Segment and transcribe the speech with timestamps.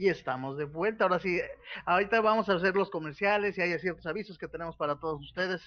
[0.00, 1.04] Y estamos de vuelta.
[1.04, 1.38] Ahora sí,
[1.84, 5.60] ahorita vamos a hacer los comerciales y hay ciertos avisos que tenemos para todos ustedes.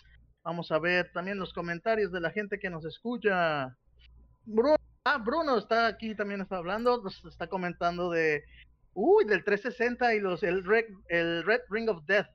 [0.44, 3.78] Vamos a ver también los comentarios de la gente que nos escucha.
[4.44, 4.76] Bruno,
[5.06, 8.44] ah, Bruno está aquí, también está hablando, nos está comentando de,
[8.96, 12.26] uy, del 360 y los, el Red, el Red Ring of Death.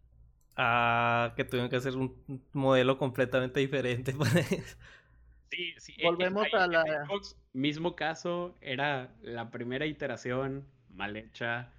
[0.57, 2.15] Ah, que tuvieron que hacer un
[2.53, 4.77] modelo completamente diferente para eso.
[5.51, 5.95] Sí, sí.
[6.05, 11.73] Volvemos en- a en la- Xbox, mismo caso, era la primera iteración mal hecha.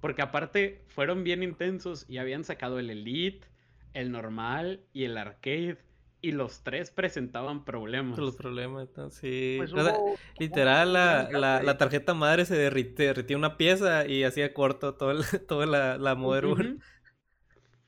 [0.00, 3.46] Porque aparte fueron bien intensos y habían sacado el Elite,
[3.92, 5.78] el normal y el arcade.
[6.22, 8.18] Y los tres presentaban problemas.
[8.18, 9.08] Los problemas, ¿no?
[9.08, 9.54] sí.
[9.56, 13.56] Pues O sea, hubo- literal, hubo la, la, la tarjeta madre se derrite- derritía una
[13.56, 16.76] pieza y hacía corto todo el- toda la, la motherboard.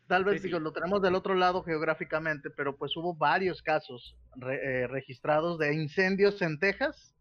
[0.07, 0.47] Tal vez Sí, sí.
[0.49, 5.59] digo, lo tenemos del otro lado geográficamente, pero pues hubo varios casos re- eh, registrados
[5.59, 7.15] de incendios en Texas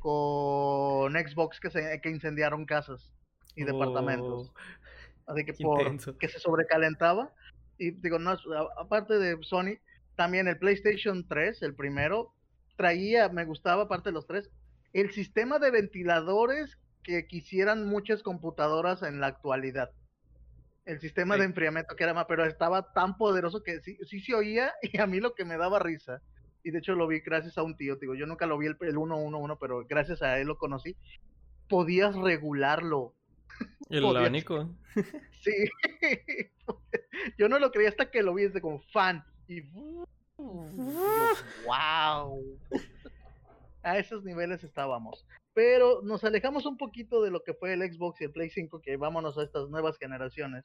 [0.00, 3.10] con Xbox que, se, que incendiaron casas
[3.58, 4.52] y departamentos.
[5.26, 7.32] Oh, Así que por que se sobrecalentaba.
[7.76, 8.36] Y digo, no,
[8.78, 9.78] aparte de Sony,
[10.16, 12.32] también el PlayStation 3, el primero,
[12.76, 14.50] traía, me gustaba, aparte de los tres,
[14.92, 19.90] el sistema de ventiladores que quisieran muchas computadoras en la actualidad.
[20.84, 21.40] El sistema Sí.
[21.40, 24.98] de enfriamiento que era más, pero estaba tan poderoso que sí, sí se oía y
[24.98, 26.20] a mí lo que me daba risa.
[26.64, 28.76] Y de hecho lo vi gracias a un tío, digo, yo nunca lo vi el,
[28.80, 30.96] el 111, pero gracias a él lo conocí.
[31.68, 33.14] Podías regularlo.
[33.88, 34.74] El podía- abanico.
[35.40, 35.52] Sí.
[37.38, 39.24] Yo no lo creía hasta que lo vi desde como fan.
[39.46, 39.60] Y
[41.66, 42.58] wow.
[43.82, 45.24] A esos niveles estábamos.
[45.54, 48.80] Pero nos alejamos un poquito de lo que fue el Xbox y el Play 5,
[48.80, 50.64] que vámonos a estas nuevas generaciones.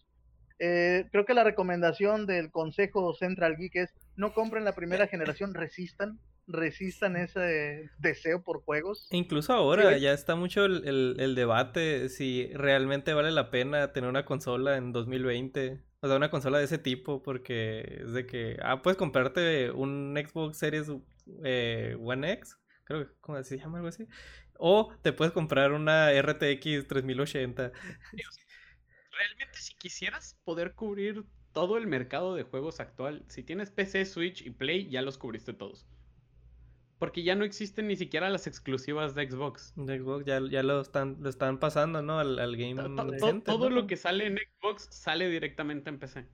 [0.60, 5.54] Eh, creo que la recomendación del Consejo Central Geek es no compren la primera generación,
[5.54, 9.08] resistan, resistan ese deseo por juegos.
[9.12, 14.10] Incluso ahora ya está mucho el, el- el debate si realmente vale la pena tener
[14.10, 15.82] una consola en 2020.
[16.02, 20.14] O sea, una consola de ese tipo, porque es de que, ah, puedes comprarte un
[20.18, 20.92] Xbox Series
[21.46, 24.06] eh, One X, creo que ¿cómo se llama algo así.
[24.58, 27.72] O te puedes comprar una RTX 3080.
[29.12, 31.24] Realmente si quisieras poder cubrir
[31.54, 35.54] todo el mercado de juegos actual, si tienes PC, Switch y Play, ya los cubriste
[35.54, 35.88] todos.
[37.00, 39.74] Porque ya no existen ni siquiera las exclusivas de Xbox.
[39.76, 42.20] De Xbox ya, ya lo están, lo están pasando, ¿no?
[42.20, 43.76] Al, al Game To- to- to- Center, todo ¿no?
[43.76, 46.26] lo que sale en Xbox sale directamente en PC.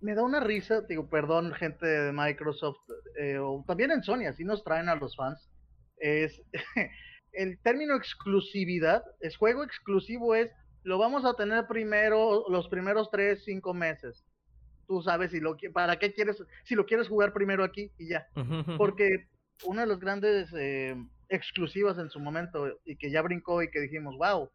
[0.00, 2.78] me da una risa, digo, perdón, gente de Microsoft,
[3.18, 5.50] eh, o también en Sony, así nos traen a los fans,
[5.96, 6.40] es
[7.32, 10.50] el término exclusividad, es juego exclusivo es,
[10.84, 14.24] lo vamos a tener primero, los primeros tres, cinco meses.
[14.86, 18.28] Tú sabes si lo para qué quieres, si lo quieres jugar primero aquí y ya.
[18.78, 19.26] Porque
[19.64, 20.94] una de las grandes eh,
[21.28, 24.50] exclusivas en su momento y que ya brincó y que dijimos, wow,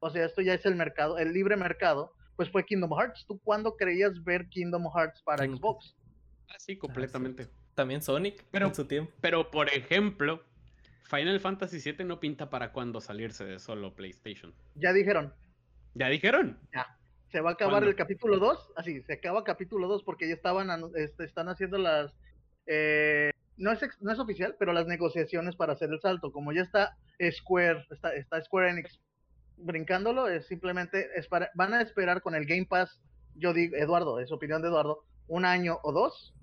[0.00, 3.24] o sea, esto ya es el mercado, el libre mercado, pues fue Kingdom Hearts.
[3.26, 5.94] ¿Tú cuándo creías ver Kingdom Hearts para Xbox?
[6.54, 7.48] Así completamente.
[7.74, 9.12] También Sonic Pero- en su tiempo.
[9.20, 10.42] Pero por ejemplo,
[11.04, 14.54] Final Fantasy VII no pinta para cuándo salirse de solo PlayStation.
[14.74, 15.32] Ya dijeron,
[15.94, 16.58] ¿Ya dijeron?
[17.30, 17.90] se va a acabar ¿Cuándo?
[17.90, 22.12] el capítulo 2, así, se acaba capítulo 2 porque ya estaban, este, están haciendo las,
[22.66, 26.32] eh, no, es, no es oficial, pero las negociaciones para hacer el salto.
[26.32, 26.96] Como ya está
[27.30, 29.00] Square, está, está Square Enix
[29.56, 33.00] brincándolo, es simplemente, es para- van a esperar con el Game Pass,
[33.36, 36.34] yo digo, Eduardo, es opinión de Eduardo, un año o dos,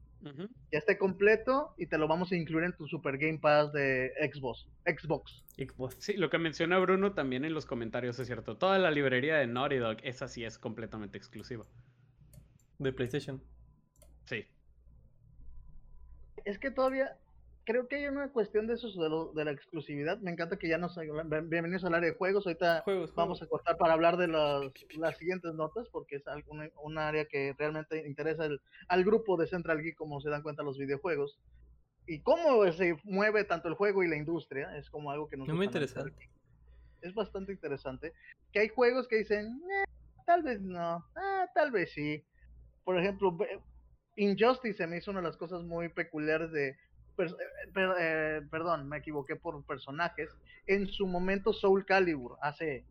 [0.71, 4.11] ya esté completo y te lo vamos a incluir en tu Super Game Pass de
[4.31, 4.67] Xbox.
[4.85, 5.43] Xbox.
[5.57, 5.95] Xbox.
[5.99, 8.55] Sí, lo que menciona Bruno también en los comentarios es cierto.
[8.55, 11.65] Toda la librería de Naughty Dog, esa sí es completamente exclusiva.
[12.77, 13.41] De PlayStation.
[14.25, 14.45] Sí.
[16.45, 17.17] Es que todavía
[17.65, 20.17] creo que hay una cuestión de esos de, lo- de la exclusividad.
[20.19, 22.45] Me encanta que ya nos bien- bienvenidos al área de juegos.
[22.45, 24.63] Ahorita Juegos, vamos a cortar para hablar de las,
[24.97, 26.23] las siguientes notas porque es
[26.81, 30.63] un área que realmente interesa el- al grupo de Central Geek como se dan cuenta
[30.63, 31.39] los videojuegos.
[32.07, 35.47] Y cómo se mueve tanto el juego y la industria es como algo que nos
[35.47, 36.29] Es muy interesante.
[37.01, 38.13] Es bastante interesante.
[38.51, 39.83] Que hay juegos que dicen, "Eh,
[40.25, 42.23] tal vez no, ah, tal vez sí.
[42.83, 43.37] Por ejemplo,
[44.15, 46.69] Injustice se me hizo una de las cosas muy peculiares de.
[46.69, 46.75] eh,
[47.73, 50.29] per- eh, perdón, me equivoqué por personajes.
[50.67, 52.85] En su momento, Soul Calibur, hace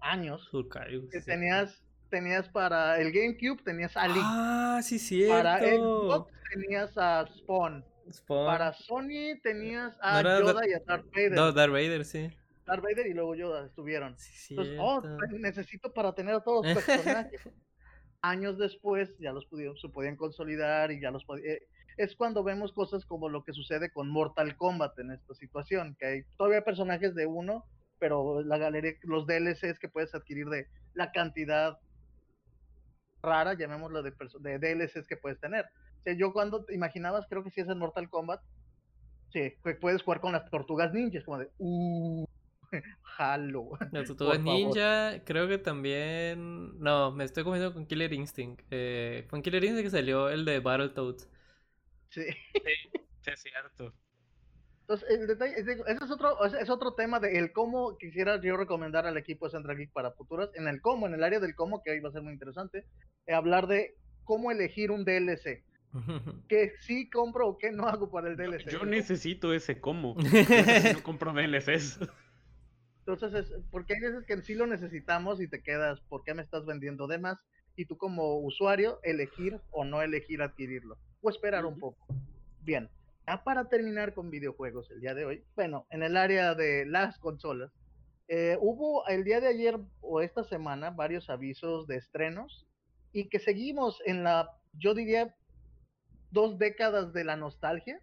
[0.00, 1.26] años, Soul Calibur, que sí.
[1.26, 4.18] tenías, tenías para el GameCube, tenías a Link.
[4.24, 5.34] Ah, sí, cierto.
[5.34, 7.84] para Xbox tenías a Spawn.
[8.12, 8.46] Spawn.
[8.46, 11.32] Para Sony tenías a No Yoda Dar- y a Darth Vader.
[11.32, 12.30] No, Darth Vader, sí.
[12.66, 14.16] Darth Vader y luego Yoda estuvieron.
[14.18, 15.02] Sí, Entonces, oh,
[15.38, 17.40] necesito para tener a todos los personajes.
[18.22, 21.58] Años después ya los pudieron, se podían consolidar y ya los podían...
[21.96, 26.06] Es cuando vemos cosas como lo que sucede con Mortal Kombat en esta situación, que
[26.06, 27.64] hay todavía personajes de uno,
[27.98, 31.78] pero la galería, los DLCs que puedes adquirir de la cantidad
[33.22, 35.66] rara, llamémoslo de, de DLCs que puedes tener.
[36.16, 38.40] Yo cuando te imaginabas, creo que si es en Mortal Kombat,
[39.32, 42.26] sí, puedes jugar con las tortugas ninjas, como de, uh,
[43.02, 43.70] jalo.
[43.90, 48.62] Las tortugas ninja, creo que también, no, me estoy comiendo con Killer Instinct.
[48.70, 51.28] Eh, con Killer Instinct que salió el de Battletoads.
[52.08, 52.24] Sí.
[52.24, 52.90] Sí,
[53.20, 53.92] sí, es cierto.
[54.82, 59.06] Entonces, el detalle, ese es otro, es otro tema de el cómo quisiera yo recomendar
[59.06, 60.50] al equipo de Central Geek para futuras.
[60.54, 62.84] En el cómo, en el área del cómo, que hoy va a ser muy interesante,
[63.26, 65.62] eh, hablar de cómo elegir un DLC.
[66.48, 68.70] que sí compro o que no hago para el DLC.
[68.70, 70.16] Yo, necesito ese cómo.
[70.94, 72.00] no compro DLCs.
[73.06, 76.42] Entonces, es, porque hay veces que sí lo necesitamos y te quedas, ¿por qué me
[76.42, 77.44] estás vendiendo de más?
[77.74, 80.98] Y tú como usuario, elegir o no elegir adquirirlo.
[81.20, 82.06] O esperar un poco.
[82.60, 82.88] Bien,
[83.26, 87.18] ya para terminar con videojuegos el día de hoy, bueno, en el área de las
[87.18, 87.72] consolas,
[88.28, 92.66] eh, hubo el día de ayer o esta semana varios avisos de estrenos
[93.12, 95.34] y que seguimos en la, yo diría,
[96.30, 98.00] dos décadas de la nostalgia,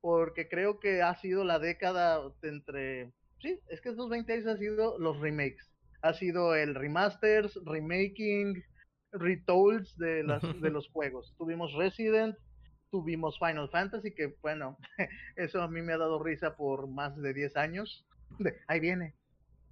[0.00, 3.12] porque creo que ha sido la década entre,
[3.42, 8.62] sí, es que estos 20 años han sido los remakes, ha sido el remasters, remaking,
[9.12, 11.34] retolds de, las, de los juegos.
[11.36, 12.36] Tuvimos Resident,
[12.90, 14.78] tuvimos Final Fantasy, que bueno,
[15.36, 18.06] eso a mí me ha dado risa por más de 10 años.
[18.68, 19.14] ahí viene.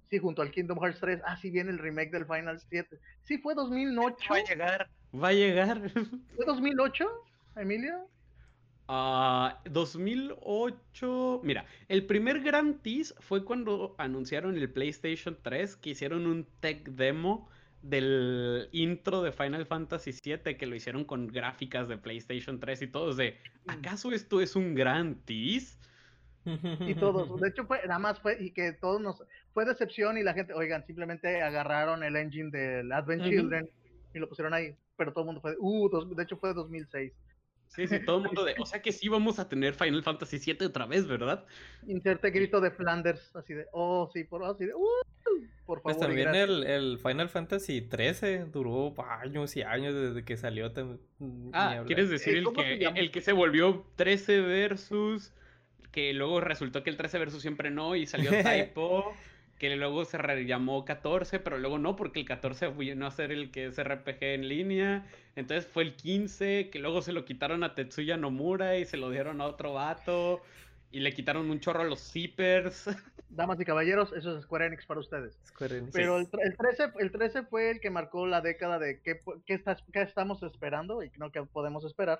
[0.09, 1.21] Sí, junto al Kingdom Hearts 3.
[1.25, 2.99] Ah, sí viene el remake del Final 7.
[3.23, 4.33] Sí, fue 2008.
[4.33, 5.89] Va a llegar, va a llegar.
[6.35, 7.05] ¿Fue 2008,
[7.55, 8.09] Emilio?
[8.93, 11.39] Ah, 2008.
[11.45, 16.89] Mira, el primer Gran Tease fue cuando anunciaron el PlayStation 3, que hicieron un tech
[16.89, 17.47] demo
[17.81, 22.87] del intro de Final Fantasy VII que lo hicieron con gráficas de PlayStation 3 y
[22.87, 25.77] todos de, ¿acaso esto es un gran tease?
[26.43, 29.23] Y todos, de hecho fue, nada más fue, y que todos nos,
[29.53, 33.69] fue decepción y la gente, oigan, simplemente agarraron el engine del Advent Children
[34.13, 37.13] y lo pusieron ahí, pero todo el mundo fue, uh, de hecho fue 2006.
[37.73, 40.39] Sí, sí, todo el mundo de, o sea que sí vamos a tener Final Fantasy
[40.39, 41.45] VII otra vez, ¿verdad?
[41.87, 44.87] Inserte grito de Flanders, así de, oh, sí, por así de, uh,
[45.65, 46.13] por pues favor.
[46.13, 50.69] Pues también el, el, Final Fantasy XIII duró años y años desde que salió.
[51.53, 55.31] Ah, ¿quieres decir el que, el que se volvió 13 versus,
[55.93, 59.13] que luego resultó que el 13 versus siempre no y salió Typo?
[59.61, 63.51] Que luego se llamó 14, pero luego no, porque el 14 vino a ser el
[63.51, 65.05] que es RPG en línea.
[65.35, 69.11] Entonces fue el 15, que luego se lo quitaron a Tetsuya Nomura y se lo
[69.11, 70.41] dieron a otro vato.
[70.89, 72.87] Y le quitaron un chorro a los zippers.
[73.29, 75.37] Damas y caballeros, eso es Square Enix para ustedes.
[75.93, 79.61] Pero el, 13, el 13 fue el que marcó la década de qué, qué,
[79.93, 82.19] qué estamos esperando y no qué podemos esperar.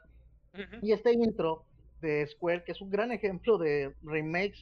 [0.84, 1.66] Y este intro
[2.02, 4.62] de Square, que es un gran ejemplo de remakes,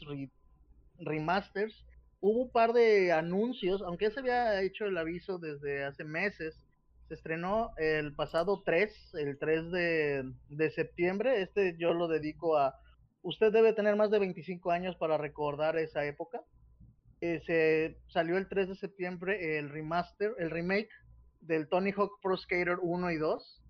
[0.98, 1.84] remasters,
[2.22, 6.66] hubo un par de anuncios, aunque ya se había hecho el aviso desde hace meses.
[7.08, 11.42] Se estrenó el pasado 3, el 3 de, de septiembre.
[11.42, 12.76] Este yo lo dedico a.
[13.22, 16.42] Usted debe tener más de 25 años para recordar esa época.
[17.22, 20.90] Eh, se salió el 3 de septiembre el remaster, el remake
[21.42, 23.64] del Tony Hawk Pro Skater 1 y 2.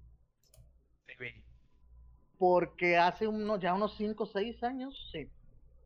[2.38, 5.30] Porque hace unos, ya unos 5 o 6 años, sí,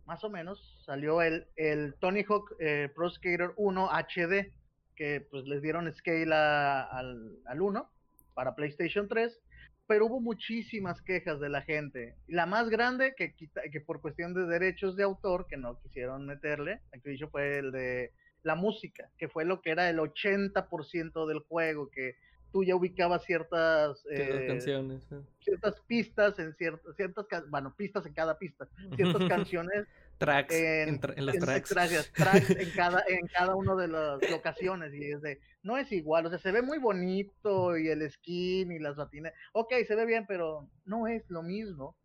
[0.06, 4.52] más o menos, salió el, el Tony Hawk eh, Pro Skater 1 HD,
[4.96, 7.90] que pues les dieron scale al, al 1
[8.34, 9.40] para PlayStation 3,
[9.88, 12.16] pero hubo muchísimas quejas de la gente.
[12.28, 16.82] La más grande, que, que por cuestión de derechos de autor, que no quisieron meterle,
[17.04, 18.12] dicho fue el de
[18.44, 22.16] la música, que fue lo que era el 80% del juego, que
[22.54, 25.04] tú ya ubicabas ciertas eh, canciones,
[25.40, 29.88] ciertas pistas en ciertas, ciertas, bueno, pistas en cada pista, ciertas canciones.
[30.20, 31.74] tracks en, los tracks.
[31.74, 35.92] Gracias, tracks en cada, en cada una de las locaciones y es de, no es
[35.92, 39.96] igual, o sea, se ve muy bonito y el skin y las batinas, ok, se
[39.96, 41.98] ve bien, pero no es lo mismo.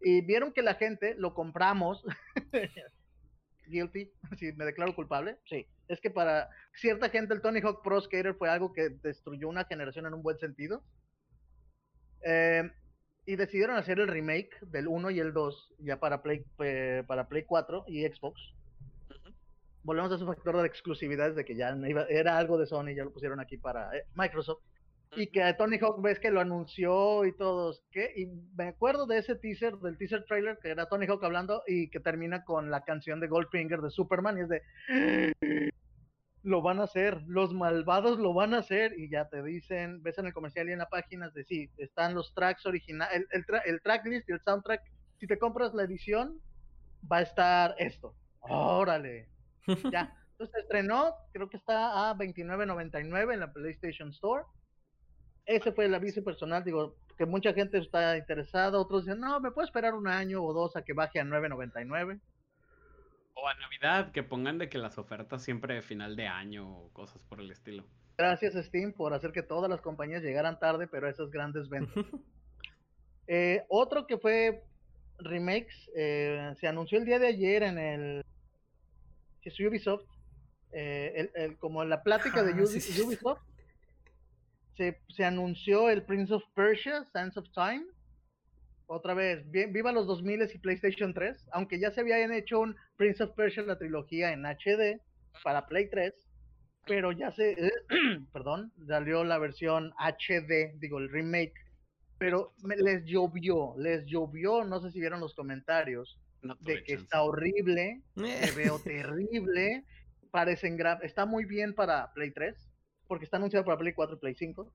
[0.00, 2.04] Y vieron que la gente lo compramos,
[3.68, 8.00] guilty, si me declaro culpable, sí es que para cierta gente el Tony Hawk Pro
[8.00, 10.82] Skater fue algo que destruyó una generación en un buen sentido.
[12.22, 12.70] Eh,
[13.24, 17.28] y decidieron hacer el remake del 1 y el 2 ya para Play, eh, para
[17.28, 18.40] Play 4 y Xbox.
[19.82, 21.76] Volvemos a su factor de exclusividad de que ya
[22.08, 24.62] era algo de Sony, ya lo pusieron aquí para eh, Microsoft.
[25.14, 28.12] Y que Tony Hawk ves que lo anunció y todos, ¿qué?
[28.16, 31.88] Y me acuerdo de ese teaser, del teaser trailer, que era Tony Hawk hablando y
[31.88, 34.62] que termina con la canción de Goldfinger de Superman y es de,
[36.42, 40.18] lo van a hacer, los malvados lo van a hacer y ya te dicen, ves
[40.18, 43.80] en el comercial y en la página de sí, están los tracks originales, el, el,
[43.82, 44.80] tracklist y el soundtrack,
[45.18, 46.40] si te compras la edición,
[47.10, 49.28] va a estar esto, órale,
[49.92, 54.44] ya, Entonces se estrenó, creo que está a 29.99 en la PlayStation Store.
[55.46, 59.52] Ese fue el aviso personal, digo, que mucha gente está interesada, otros dicen, no, me
[59.52, 62.20] puedo esperar un año o dos a que baje a 9.99.
[63.34, 66.92] O a Navidad, que pongan de que las ofertas siempre de final de año o
[66.92, 67.84] cosas por el estilo.
[68.18, 72.04] Gracias Steam por hacer que todas las compañías llegaran tarde, pero esas grandes ventas.
[73.28, 74.62] Eh, otro que fue
[75.18, 78.24] remakes, eh, se anunció el día de ayer en el
[79.42, 80.04] es Ubisoft,
[80.72, 83.40] eh, el, como en la plática de ah, Ubisoft,
[84.76, 87.84] se, se, anunció el Prince of Persia, Sands of Time.
[88.86, 93.22] Otra vez, viva los 2000 y PlayStation 3, aunque ya se habían hecho un Prince
[93.22, 95.00] of Persia, la trilogía en HD
[95.42, 96.14] para Play 3,
[96.86, 97.56] pero ya se,
[98.32, 101.54] perdón, salió la versión HD, digo, el remake,
[102.18, 106.18] pero les llovió, les llovió, no sé si vieron los comentarios,
[106.60, 109.84] de que está horrible, se veo terrible,
[110.30, 112.54] parecen está muy bien para Play 3,
[113.06, 114.72] porque está anunciado para Play 4 y Play 5,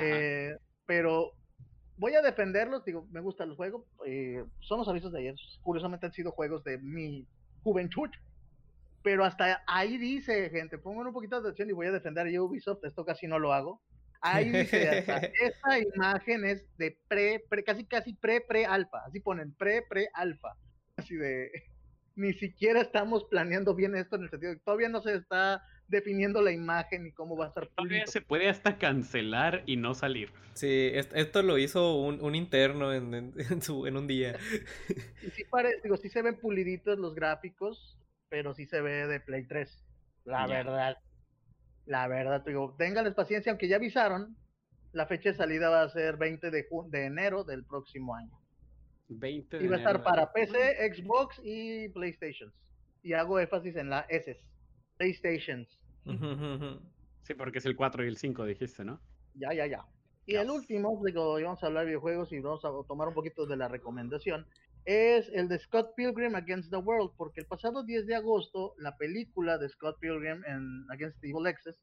[0.00, 1.32] eh, pero
[1.96, 6.06] voy a defenderlos, digo, me gusta el juego, eh, son los avisos de ayer, curiosamente
[6.06, 7.26] han sido juegos de mi
[7.62, 8.10] juventud,
[9.02, 12.42] pero hasta ahí dice, gente, pongan un poquito de atención y voy a defender a
[12.42, 13.82] Ubisoft, esto casi no lo hago.
[14.20, 19.18] Ahí dice, hasta, esta imagen es de pre, pre, casi casi pre, pre alfa, así
[19.18, 20.56] ponen pre, pre alfa
[20.96, 21.50] así de,
[22.16, 25.62] ni siquiera estamos planeando bien esto en el sentido de que todavía no se está
[25.92, 27.68] definiendo la imagen y cómo va a estar.
[27.68, 30.32] Todavía se puede hasta cancelar y no salir.
[30.54, 34.36] Sí, esto lo hizo un, interno en, en, un día.
[35.22, 39.20] Y sí, parece, digo, sí se ven puliditos los gráficos, pero sí se ve de
[39.20, 39.84] Play 3.
[40.24, 40.96] La verdad.
[41.84, 44.36] La verdad, digo, ténganles paciencia, aunque ya avisaron,
[44.92, 48.38] la fecha de salida va a ser 20 de, de enero del próximo año.
[49.08, 52.52] 20 y va a estar para PC, Xbox y PlayStation.
[53.02, 54.40] Y hago énfasis en la S.
[54.96, 55.81] PlayStations.
[56.04, 59.00] Sí, porque es el 4 y el 5, dijiste, ¿no?
[59.34, 59.86] Ya, ya, ya.
[60.26, 63.46] Y el último, digo, vamos a hablar de videojuegos y vamos a tomar un poquito
[63.46, 64.46] de la recomendación,
[64.84, 68.96] es el de Scott Pilgrim Against the World, porque el pasado 10 de agosto, la
[68.96, 71.80] película de Scott Pilgrim en Against the Evil Access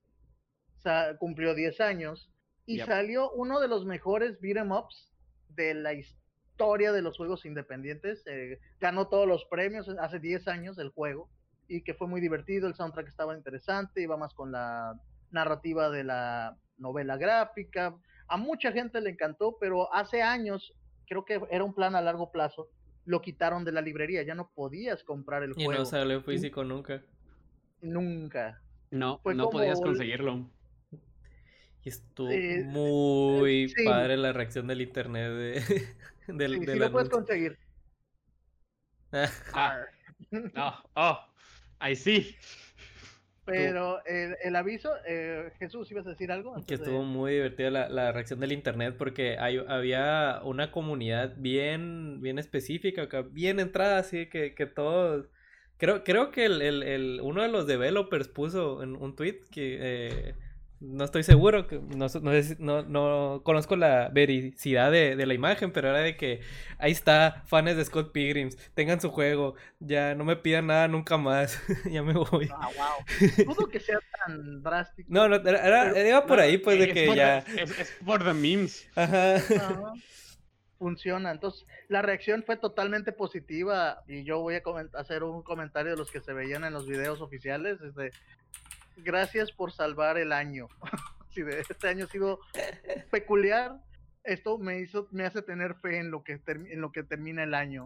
[1.19, 2.31] cumplió 10 años
[2.65, 5.11] y salió uno de los mejores beat'em ups
[5.49, 6.19] de la historia
[6.59, 8.21] historia de los juegos independientes.
[8.25, 11.29] Eh, ganó todos los premios hace 10 años el juego
[11.69, 14.99] y que fue muy divertido, el soundtrack estaba interesante, iba más con la
[15.31, 17.95] narrativa de la novela gráfica.
[18.27, 20.73] A mucha gente le encantó, pero hace años,
[21.07, 22.69] creo que era un plan a largo plazo,
[23.05, 25.71] lo quitaron de la librería, ya no podías comprar el juego.
[25.71, 27.03] Y no salió físico nunca.
[27.81, 28.59] Nunca.
[28.89, 30.49] No, no podías conseguirlo.
[31.83, 35.87] Y estuvo eh, muy padre la reacción del internet de,
[36.27, 37.57] del, sí, lo puedes conseguir.
[39.53, 39.85] ah,
[40.57, 41.28] oh, oh,
[41.79, 42.35] ahí sí.
[43.45, 46.55] Pero el, el aviso, eh, Jesús, ¿ibas a decir algo?
[46.67, 52.21] Que estuvo muy divertida la, la, reacción del internet porque hay, había una comunidad bien,
[52.21, 55.29] bien específica, bien entrada, así que, que todos...
[55.77, 59.77] Creo, creo que el, el, el, uno de los developers puso en un tweet que...
[59.81, 60.35] Eh,
[60.81, 62.07] no estoy seguro, no,
[62.59, 66.41] no, no, conozco la vericidad de, de, la imagen, pero era de que
[66.77, 71.17] ahí está, fans de Scott Pilgrims, tengan su juego, ya no me pidan nada nunca
[71.17, 72.49] más, ya me voy.
[72.53, 73.45] Ah, wow.
[73.55, 75.07] Dudo que sea tan drástico.
[75.11, 77.39] No, no, era, era, por ahí, pues, de que ya...
[77.57, 78.87] es, por the memes.
[78.95, 79.37] Ajá.
[80.77, 84.61] Funciona, entonces la reacción fue totalmente positiva y yo voy a
[84.97, 87.79] hacer un comentario de los que se veían en los videos oficiales,
[88.97, 90.67] gracias por salvar el año.
[91.31, 92.39] si de este año ha sido
[93.11, 93.79] peculiar,
[94.23, 97.53] esto me hizo, me hace tener fe en lo que en lo que termina el
[97.53, 97.85] año.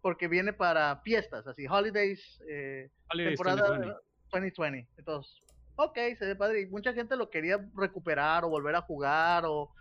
[0.00, 4.00] Porque viene para fiestas, así, holidays, eh, temporada
[4.32, 4.88] 2020.
[4.96, 5.40] Entonces,
[5.76, 6.62] ok, se ve padre.
[6.62, 9.72] Y mucha gente lo quería recuperar o volver a jugar o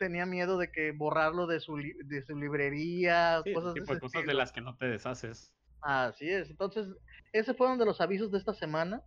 [0.00, 4.50] tenía miedo de que borrarlo de su, de su librería, cosas, de, cosas de las
[4.50, 5.52] que no te deshaces.
[5.82, 6.50] Así es.
[6.50, 6.88] Entonces,
[7.32, 9.02] ese fue uno de los avisos de esta semana.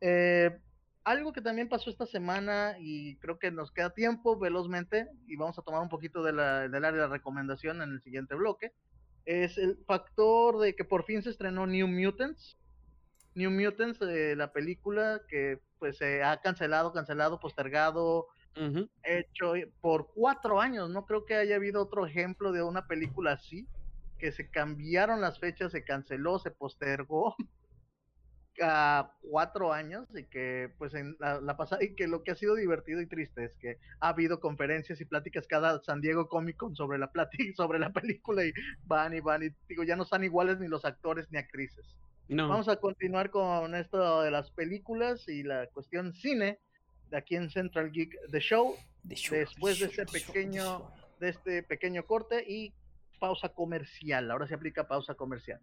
[0.00, 0.58] Eh,
[1.04, 5.56] algo que también pasó esta semana y creo que nos queda tiempo velozmente y vamos
[5.58, 8.72] a tomar un poquito de la, del área de recomendación en el siguiente bloque,
[9.24, 12.56] es el factor de que por fin se estrenó New Mutants.
[13.34, 18.28] New Mutants, eh, la película que pues se ha cancelado, cancelado, postergado,
[19.04, 20.88] hecho por cuatro años.
[20.88, 23.68] No creo que haya habido otro ejemplo de una película así,
[24.18, 27.36] que se cambiaron las fechas, se canceló, se postergó.
[28.62, 32.54] a cuatro años y que pues en la, pasada y que lo que ha sido
[32.54, 36.74] divertido y triste es que ha habido conferencias y pláticas cada San Diego Comic Con
[36.76, 38.52] sobre la plática sobre la película y
[38.84, 41.96] van y van y digo ya no están iguales ni los actores ni actrices
[42.28, 46.58] Vamos a continuar con esto de las películas y la cuestión cine
[47.10, 48.74] de aquí en Central Geek The Show.
[49.04, 52.72] después de este pequeño, de este pequeño corte y
[53.20, 54.30] pausa comercial.
[54.30, 55.60] Ahora se aplica pausa comercial.